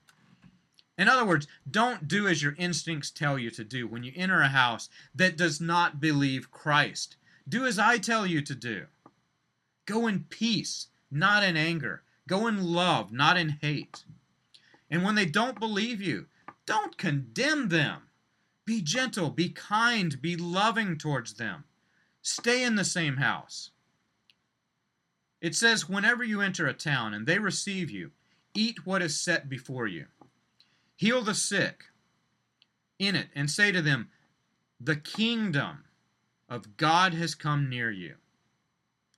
In 0.99 1.09
other 1.09 1.25
words, 1.25 1.46
don't 1.70 2.09
do 2.09 2.27
as 2.27 2.42
your 2.42 2.55
instincts 2.57 3.11
tell 3.11 3.38
you 3.38 3.51
to 3.51 3.64
do 3.64 3.87
when 3.87 4.03
you 4.03 4.12
enter 4.16 4.40
a 4.40 4.49
house 4.49 4.88
that 5.14 5.37
does 5.37 5.61
not 5.61 6.01
believe 6.01 6.51
Christ. 6.51 7.16
Do 7.49 7.66
as 7.66 7.79
I 7.79 7.99
tell 7.99 8.27
you 8.27 8.40
to 8.42 8.55
do. 8.55 8.87
Go 9.87 10.07
in 10.07 10.25
peace, 10.25 10.88
not 11.11 11.42
in 11.42 11.57
anger. 11.57 12.03
Go 12.29 12.46
in 12.49 12.62
love, 12.62 13.12
not 13.12 13.38
in 13.38 13.59
hate. 13.61 14.05
And 14.90 15.03
when 15.03 15.14
they 15.14 15.27
don't 15.27 15.61
believe 15.61 16.03
you, 16.03 16.27
don't 16.66 16.99
condemn 16.99 17.68
them. 17.68 18.03
Be 18.64 18.83
gentle, 18.83 19.31
be 19.31 19.49
kind, 19.49 20.20
be 20.20 20.37
loving 20.37 20.99
towards 20.99 21.35
them. 21.35 21.64
Stay 22.20 22.64
in 22.64 22.75
the 22.75 22.85
same 22.85 23.18
house. 23.18 23.70
It 25.40 25.55
says, 25.55 25.88
Whenever 25.88 26.25
you 26.25 26.40
enter 26.40 26.66
a 26.66 26.75
town 26.75 27.14
and 27.14 27.27
they 27.27 27.38
receive 27.38 27.90
you, 27.90 28.11
eat 28.55 28.85
what 28.85 29.03
is 29.03 29.20
set 29.20 29.49
before 29.49 29.87
you. 29.87 30.07
Heal 30.96 31.22
the 31.22 31.35
sick 31.35 31.85
in 32.99 33.14
it 33.14 33.29
and 33.35 33.49
say 33.49 33.70
to 33.70 33.83
them, 33.83 34.09
The 34.81 34.96
kingdom 34.96 35.85
of 36.49 36.77
God 36.77 37.14
has 37.14 37.37
come 37.37 37.68
near 37.68 37.90
you. 37.90 38.16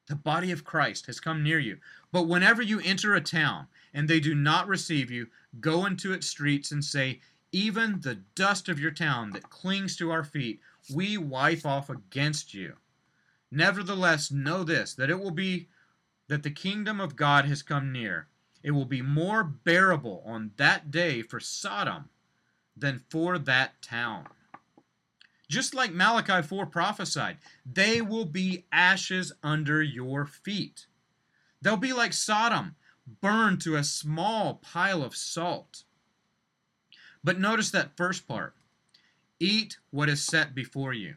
The 0.09 0.17
body 0.17 0.51
of 0.51 0.65
Christ 0.65 1.05
has 1.07 1.21
come 1.21 1.43
near 1.43 1.59
you. 1.59 1.79
But 2.13 2.23
whenever 2.23 2.63
you 2.63 2.81
enter 2.81 3.15
a 3.15 3.21
town 3.21 3.67
and 3.93 4.09
they 4.09 4.21
do 4.21 4.35
not 4.35 4.67
receive 4.67 5.11
you, 5.11 5.29
go 5.61 5.85
into 5.85 6.15
its 6.15 6.27
streets 6.27 6.73
and 6.73 6.83
say, 6.83 7.21
Even 7.53 8.01
the 8.01 8.15
dust 8.35 8.71
of 8.71 8.81
your 8.81 8.91
town 8.91 9.31
that 9.33 9.51
clings 9.51 9.97
to 9.97 10.11
our 10.11 10.25
feet, 10.25 10.61
we 10.95 11.19
wipe 11.19 11.67
off 11.67 11.91
against 11.91 12.55
you. 12.55 12.77
Nevertheless, 13.51 14.31
know 14.31 14.65
this, 14.65 14.95
that 14.95 15.11
it 15.11 15.21
will 15.21 15.31
be 15.31 15.69
that 16.29 16.43
the 16.43 16.51
kingdom 16.51 17.01
of 17.01 17.17
God 17.17 17.45
has 17.45 17.63
come 17.63 17.93
near. 17.93 18.29
It 18.63 18.71
will 18.71 18.87
be 18.87 19.03
more 19.03 19.45
bearable 19.45 20.23
on 20.25 20.53
that 20.57 20.91
day 20.91 21.23
for 21.23 21.39
Sodom 21.39 22.09
than 22.77 23.05
for 23.11 23.39
that 23.39 23.81
town. 23.83 24.27
Just 25.49 25.75
like 25.75 25.93
Malachi 25.95 26.43
4 26.43 26.67
prophesied, 26.67 27.39
they 27.65 28.03
will 28.03 28.27
be 28.27 28.67
ashes 28.71 29.33
under 29.43 29.83
your 29.83 30.27
feet. 30.27 30.87
They'll 31.63 31.79
be 31.79 31.95
like 31.95 32.13
Sodom, 32.13 32.77
burned 33.21 33.63
to 33.63 33.77
a 33.77 33.85
small 33.85 34.57
pile 34.57 35.03
of 35.03 35.17
salt. 35.17 35.85
But 37.25 37.41
notice 37.41 37.71
that 37.71 37.97
first 37.97 38.29
part 38.29 38.55
eat 39.41 39.79
what 39.91 40.09
is 40.09 40.23
set 40.23 40.55
before 40.55 40.93
you. 40.93 41.15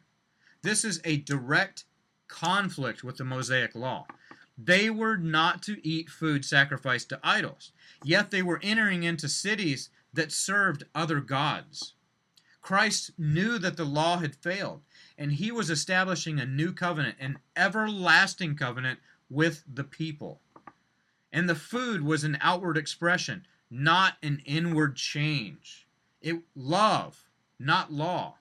This 0.62 0.86
is 0.86 1.02
a 1.04 1.18
direct 1.18 1.86
conflict 2.28 3.04
with 3.04 3.18
the 3.18 3.24
Mosaic 3.24 3.76
law. 3.76 4.06
They 4.58 4.90
were 4.90 5.18
not 5.18 5.64
to 5.64 5.86
eat 5.86 6.10
food 6.10 6.46
sacrificed 6.46 7.10
to 7.10 7.20
idols, 7.24 7.72
yet 8.04 8.32
they 8.32 8.44
were 8.44 8.60
entering 8.62 9.04
into 9.04 9.28
cities 9.28 9.90
that 10.14 10.32
served 10.32 10.84
other 10.94 11.20
gods. 11.20 11.96
Christ 12.62 13.12
knew 13.18 13.58
that 13.58 13.76
the 13.76 13.86
law 13.86 14.20
had 14.20 14.36
failed, 14.36 14.82
and 15.18 15.34
he 15.34 15.52
was 15.52 15.70
establishing 15.70 16.40
a 16.40 16.46
new 16.46 16.72
covenant, 16.72 17.16
an 17.20 17.40
everlasting 17.56 18.56
covenant 18.56 19.00
with 19.30 19.64
the 19.72 19.84
people. 19.84 20.42
And 21.34 21.50
the 21.50 21.56
food 21.56 22.04
was 22.04 22.24
an 22.24 22.38
outward 22.42 22.78
expression, 22.78 23.46
not 23.70 24.18
an 24.22 24.42
inward 24.46 24.96
change. 24.96 25.88
It 26.22 26.42
love, 26.56 27.30
not 27.58 27.92
law. 27.92 28.36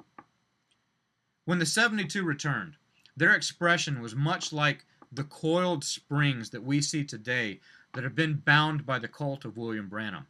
When 1.44 1.58
the 1.58 1.66
72 1.66 2.22
returned, 2.22 2.76
their 3.16 3.34
expression 3.34 4.00
was 4.00 4.14
much 4.14 4.52
like 4.52 4.84
the 5.12 5.24
coiled 5.24 5.84
springs 5.84 6.50
that 6.50 6.62
we 6.62 6.80
see 6.80 7.04
today 7.04 7.60
that 7.94 8.04
have 8.04 8.14
been 8.14 8.42
bound 8.44 8.86
by 8.86 8.98
the 8.98 9.08
cult 9.08 9.44
of 9.44 9.56
William 9.56 9.88
Branham. 9.88 10.26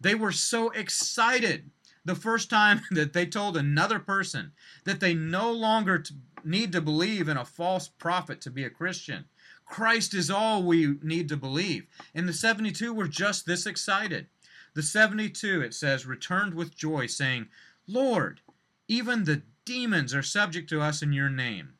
They 0.00 0.14
were 0.14 0.32
so 0.32 0.70
excited 0.70 1.70
the 2.04 2.14
first 2.14 2.50
time 2.50 2.82
that 2.90 3.12
they 3.12 3.26
told 3.26 3.56
another 3.56 3.98
person 3.98 4.52
that 4.84 5.00
they 5.00 5.14
no 5.14 5.52
longer 5.52 6.02
need 6.44 6.72
to 6.72 6.80
believe 6.80 7.28
in 7.28 7.36
a 7.36 7.44
false 7.44 7.88
prophet 7.88 8.40
to 8.42 8.50
be 8.50 8.64
a 8.64 8.70
Christian. 8.70 9.24
Christ 9.64 10.14
is 10.14 10.30
all 10.30 10.62
we 10.62 10.96
need 11.02 11.28
to 11.28 11.36
believe. 11.36 11.86
And 12.14 12.28
the 12.28 12.32
72 12.32 12.92
were 12.92 13.08
just 13.08 13.44
this 13.44 13.66
excited. 13.66 14.26
The 14.74 14.82
72, 14.82 15.60
it 15.60 15.74
says, 15.74 16.06
returned 16.06 16.54
with 16.54 16.76
joy, 16.76 17.06
saying, 17.06 17.48
Lord, 17.86 18.40
even 18.86 19.24
the 19.24 19.42
demons 19.64 20.14
are 20.14 20.22
subject 20.22 20.68
to 20.70 20.80
us 20.80 21.02
in 21.02 21.12
your 21.12 21.28
name. 21.28 21.74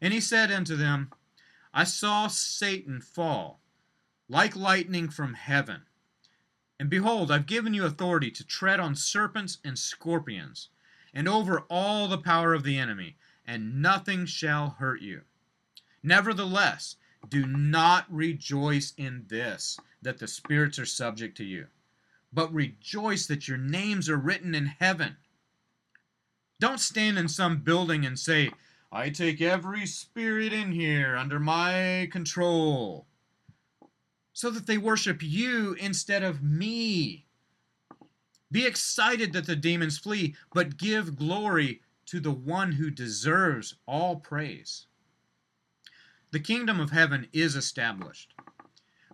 And 0.00 0.12
he 0.12 0.20
said 0.20 0.52
unto 0.52 0.76
them, 0.76 1.10
I 1.72 1.84
saw 1.84 2.28
Satan 2.28 3.00
fall 3.00 3.60
like 4.28 4.56
lightning 4.56 5.08
from 5.08 5.34
heaven. 5.34 5.82
And 6.78 6.90
behold, 6.90 7.30
I've 7.30 7.46
given 7.46 7.72
you 7.72 7.84
authority 7.84 8.30
to 8.32 8.44
tread 8.44 8.80
on 8.80 8.96
serpents 8.96 9.58
and 9.64 9.78
scorpions, 9.78 10.70
and 11.12 11.28
over 11.28 11.60
all 11.70 12.08
the 12.08 12.18
power 12.18 12.52
of 12.52 12.64
the 12.64 12.78
enemy, 12.78 13.16
and 13.46 13.80
nothing 13.80 14.26
shall 14.26 14.70
hurt 14.70 15.00
you. 15.00 15.22
Nevertheless, 16.02 16.96
do 17.28 17.46
not 17.46 18.12
rejoice 18.12 18.92
in 18.96 19.24
this, 19.28 19.78
that 20.02 20.18
the 20.18 20.26
spirits 20.26 20.78
are 20.78 20.86
subject 20.86 21.36
to 21.36 21.44
you, 21.44 21.68
but 22.32 22.52
rejoice 22.52 23.26
that 23.26 23.46
your 23.46 23.58
names 23.58 24.08
are 24.08 24.16
written 24.16 24.54
in 24.54 24.66
heaven. 24.66 25.16
Don't 26.58 26.80
stand 26.80 27.18
in 27.18 27.28
some 27.28 27.58
building 27.58 28.04
and 28.04 28.18
say, 28.18 28.50
I 28.90 29.10
take 29.10 29.40
every 29.40 29.86
spirit 29.86 30.52
in 30.52 30.72
here 30.72 31.16
under 31.16 31.40
my 31.40 32.08
control 32.12 33.06
so 34.34 34.50
that 34.50 34.66
they 34.66 34.76
worship 34.76 35.22
you 35.22 35.74
instead 35.80 36.22
of 36.22 36.42
me. 36.42 37.24
Be 38.52 38.66
excited 38.66 39.32
that 39.32 39.46
the 39.46 39.56
demons 39.56 39.96
flee, 39.96 40.34
but 40.52 40.76
give 40.76 41.16
glory 41.16 41.80
to 42.06 42.20
the 42.20 42.30
one 42.30 42.72
who 42.72 42.90
deserves 42.90 43.76
all 43.86 44.16
praise. 44.16 44.86
The 46.32 46.40
kingdom 46.40 46.80
of 46.80 46.90
heaven 46.90 47.28
is 47.32 47.56
established. 47.56 48.34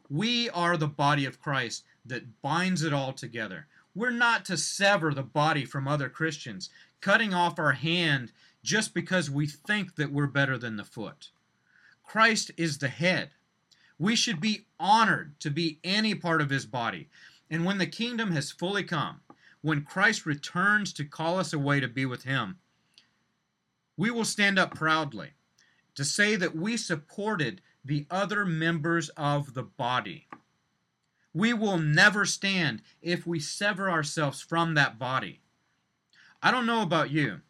We 0.09 0.51
are 0.51 0.77
the 0.77 0.89
body 0.89 1.27
of 1.27 1.41
Christ 1.41 1.85
that 2.05 2.43
binds 2.43 2.83
it 2.83 2.93
all 2.93 3.13
together. 3.13 3.67
We're 3.95 4.11
not 4.11 4.45
to 4.47 4.57
sever 4.57 5.13
the 5.13 5.23
body 5.23 5.65
from 5.65 5.87
other 5.87 6.09
Christians, 6.09 6.71
cutting 7.01 7.35
off 7.35 7.59
our 7.59 7.73
hand 7.73 8.33
just 8.63 8.95
because 8.95 9.31
we 9.31 9.47
think 9.47 9.97
that 9.97 10.13
we're 10.13 10.27
better 10.27 10.57
than 10.59 10.77
the 10.77 10.85
foot. 10.85 11.31
Christ 12.05 12.51
is 12.57 12.79
the 12.79 12.89
head. 12.89 13.31
We 14.01 14.17
should 14.17 14.41
be 14.41 14.65
honored 14.81 15.39
to 15.41 15.51
be 15.51 15.79
any 15.85 16.15
part 16.15 16.41
of 16.41 16.49
his 16.49 16.65
body. 16.65 17.11
And 17.51 17.67
when 17.67 17.77
the 17.77 17.87
kingdom 17.87 18.31
has 18.33 18.51
fully 18.51 18.83
come, 18.83 19.21
when 19.61 19.83
Christ 19.83 20.25
returns 20.25 20.95
to 20.95 21.05
call 21.05 21.39
us 21.39 21.53
away 21.53 21.81
to 21.81 21.87
be 21.87 22.07
with 22.07 22.25
him, 22.25 22.57
we 23.99 24.11
will 24.11 24.25
stand 24.25 24.59
up 24.59 24.75
proudly 24.75 25.33
to 25.97 26.03
say 26.03 26.35
that 26.35 26.57
we 26.57 26.79
supported 26.79 27.61
the 27.85 28.07
other 28.11 28.47
members 28.47 29.11
of 29.19 29.53
the 29.53 29.65
body. 29.65 30.27
We 31.35 31.53
will 31.53 31.77
never 31.77 32.25
stand 32.25 32.81
if 33.03 33.27
we 33.27 33.39
sever 33.39 33.91
ourselves 33.91 34.41
from 34.41 34.73
that 34.75 34.99
body. 34.99 35.41
I 36.43 36.51
don't 36.51 36.65
know 36.65 36.81
about 36.81 37.11
you, 37.11 37.43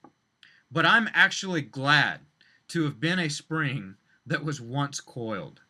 but 0.69 0.85
I'm 0.85 1.09
actually 1.15 1.63
glad 1.63 2.23
to 2.69 2.83
have 2.83 2.99
been 2.99 3.21
a 3.21 3.31
spring 3.31 3.95
that 4.27 4.45
was 4.45 4.61
once 4.61 5.01
coiled. 5.01 5.61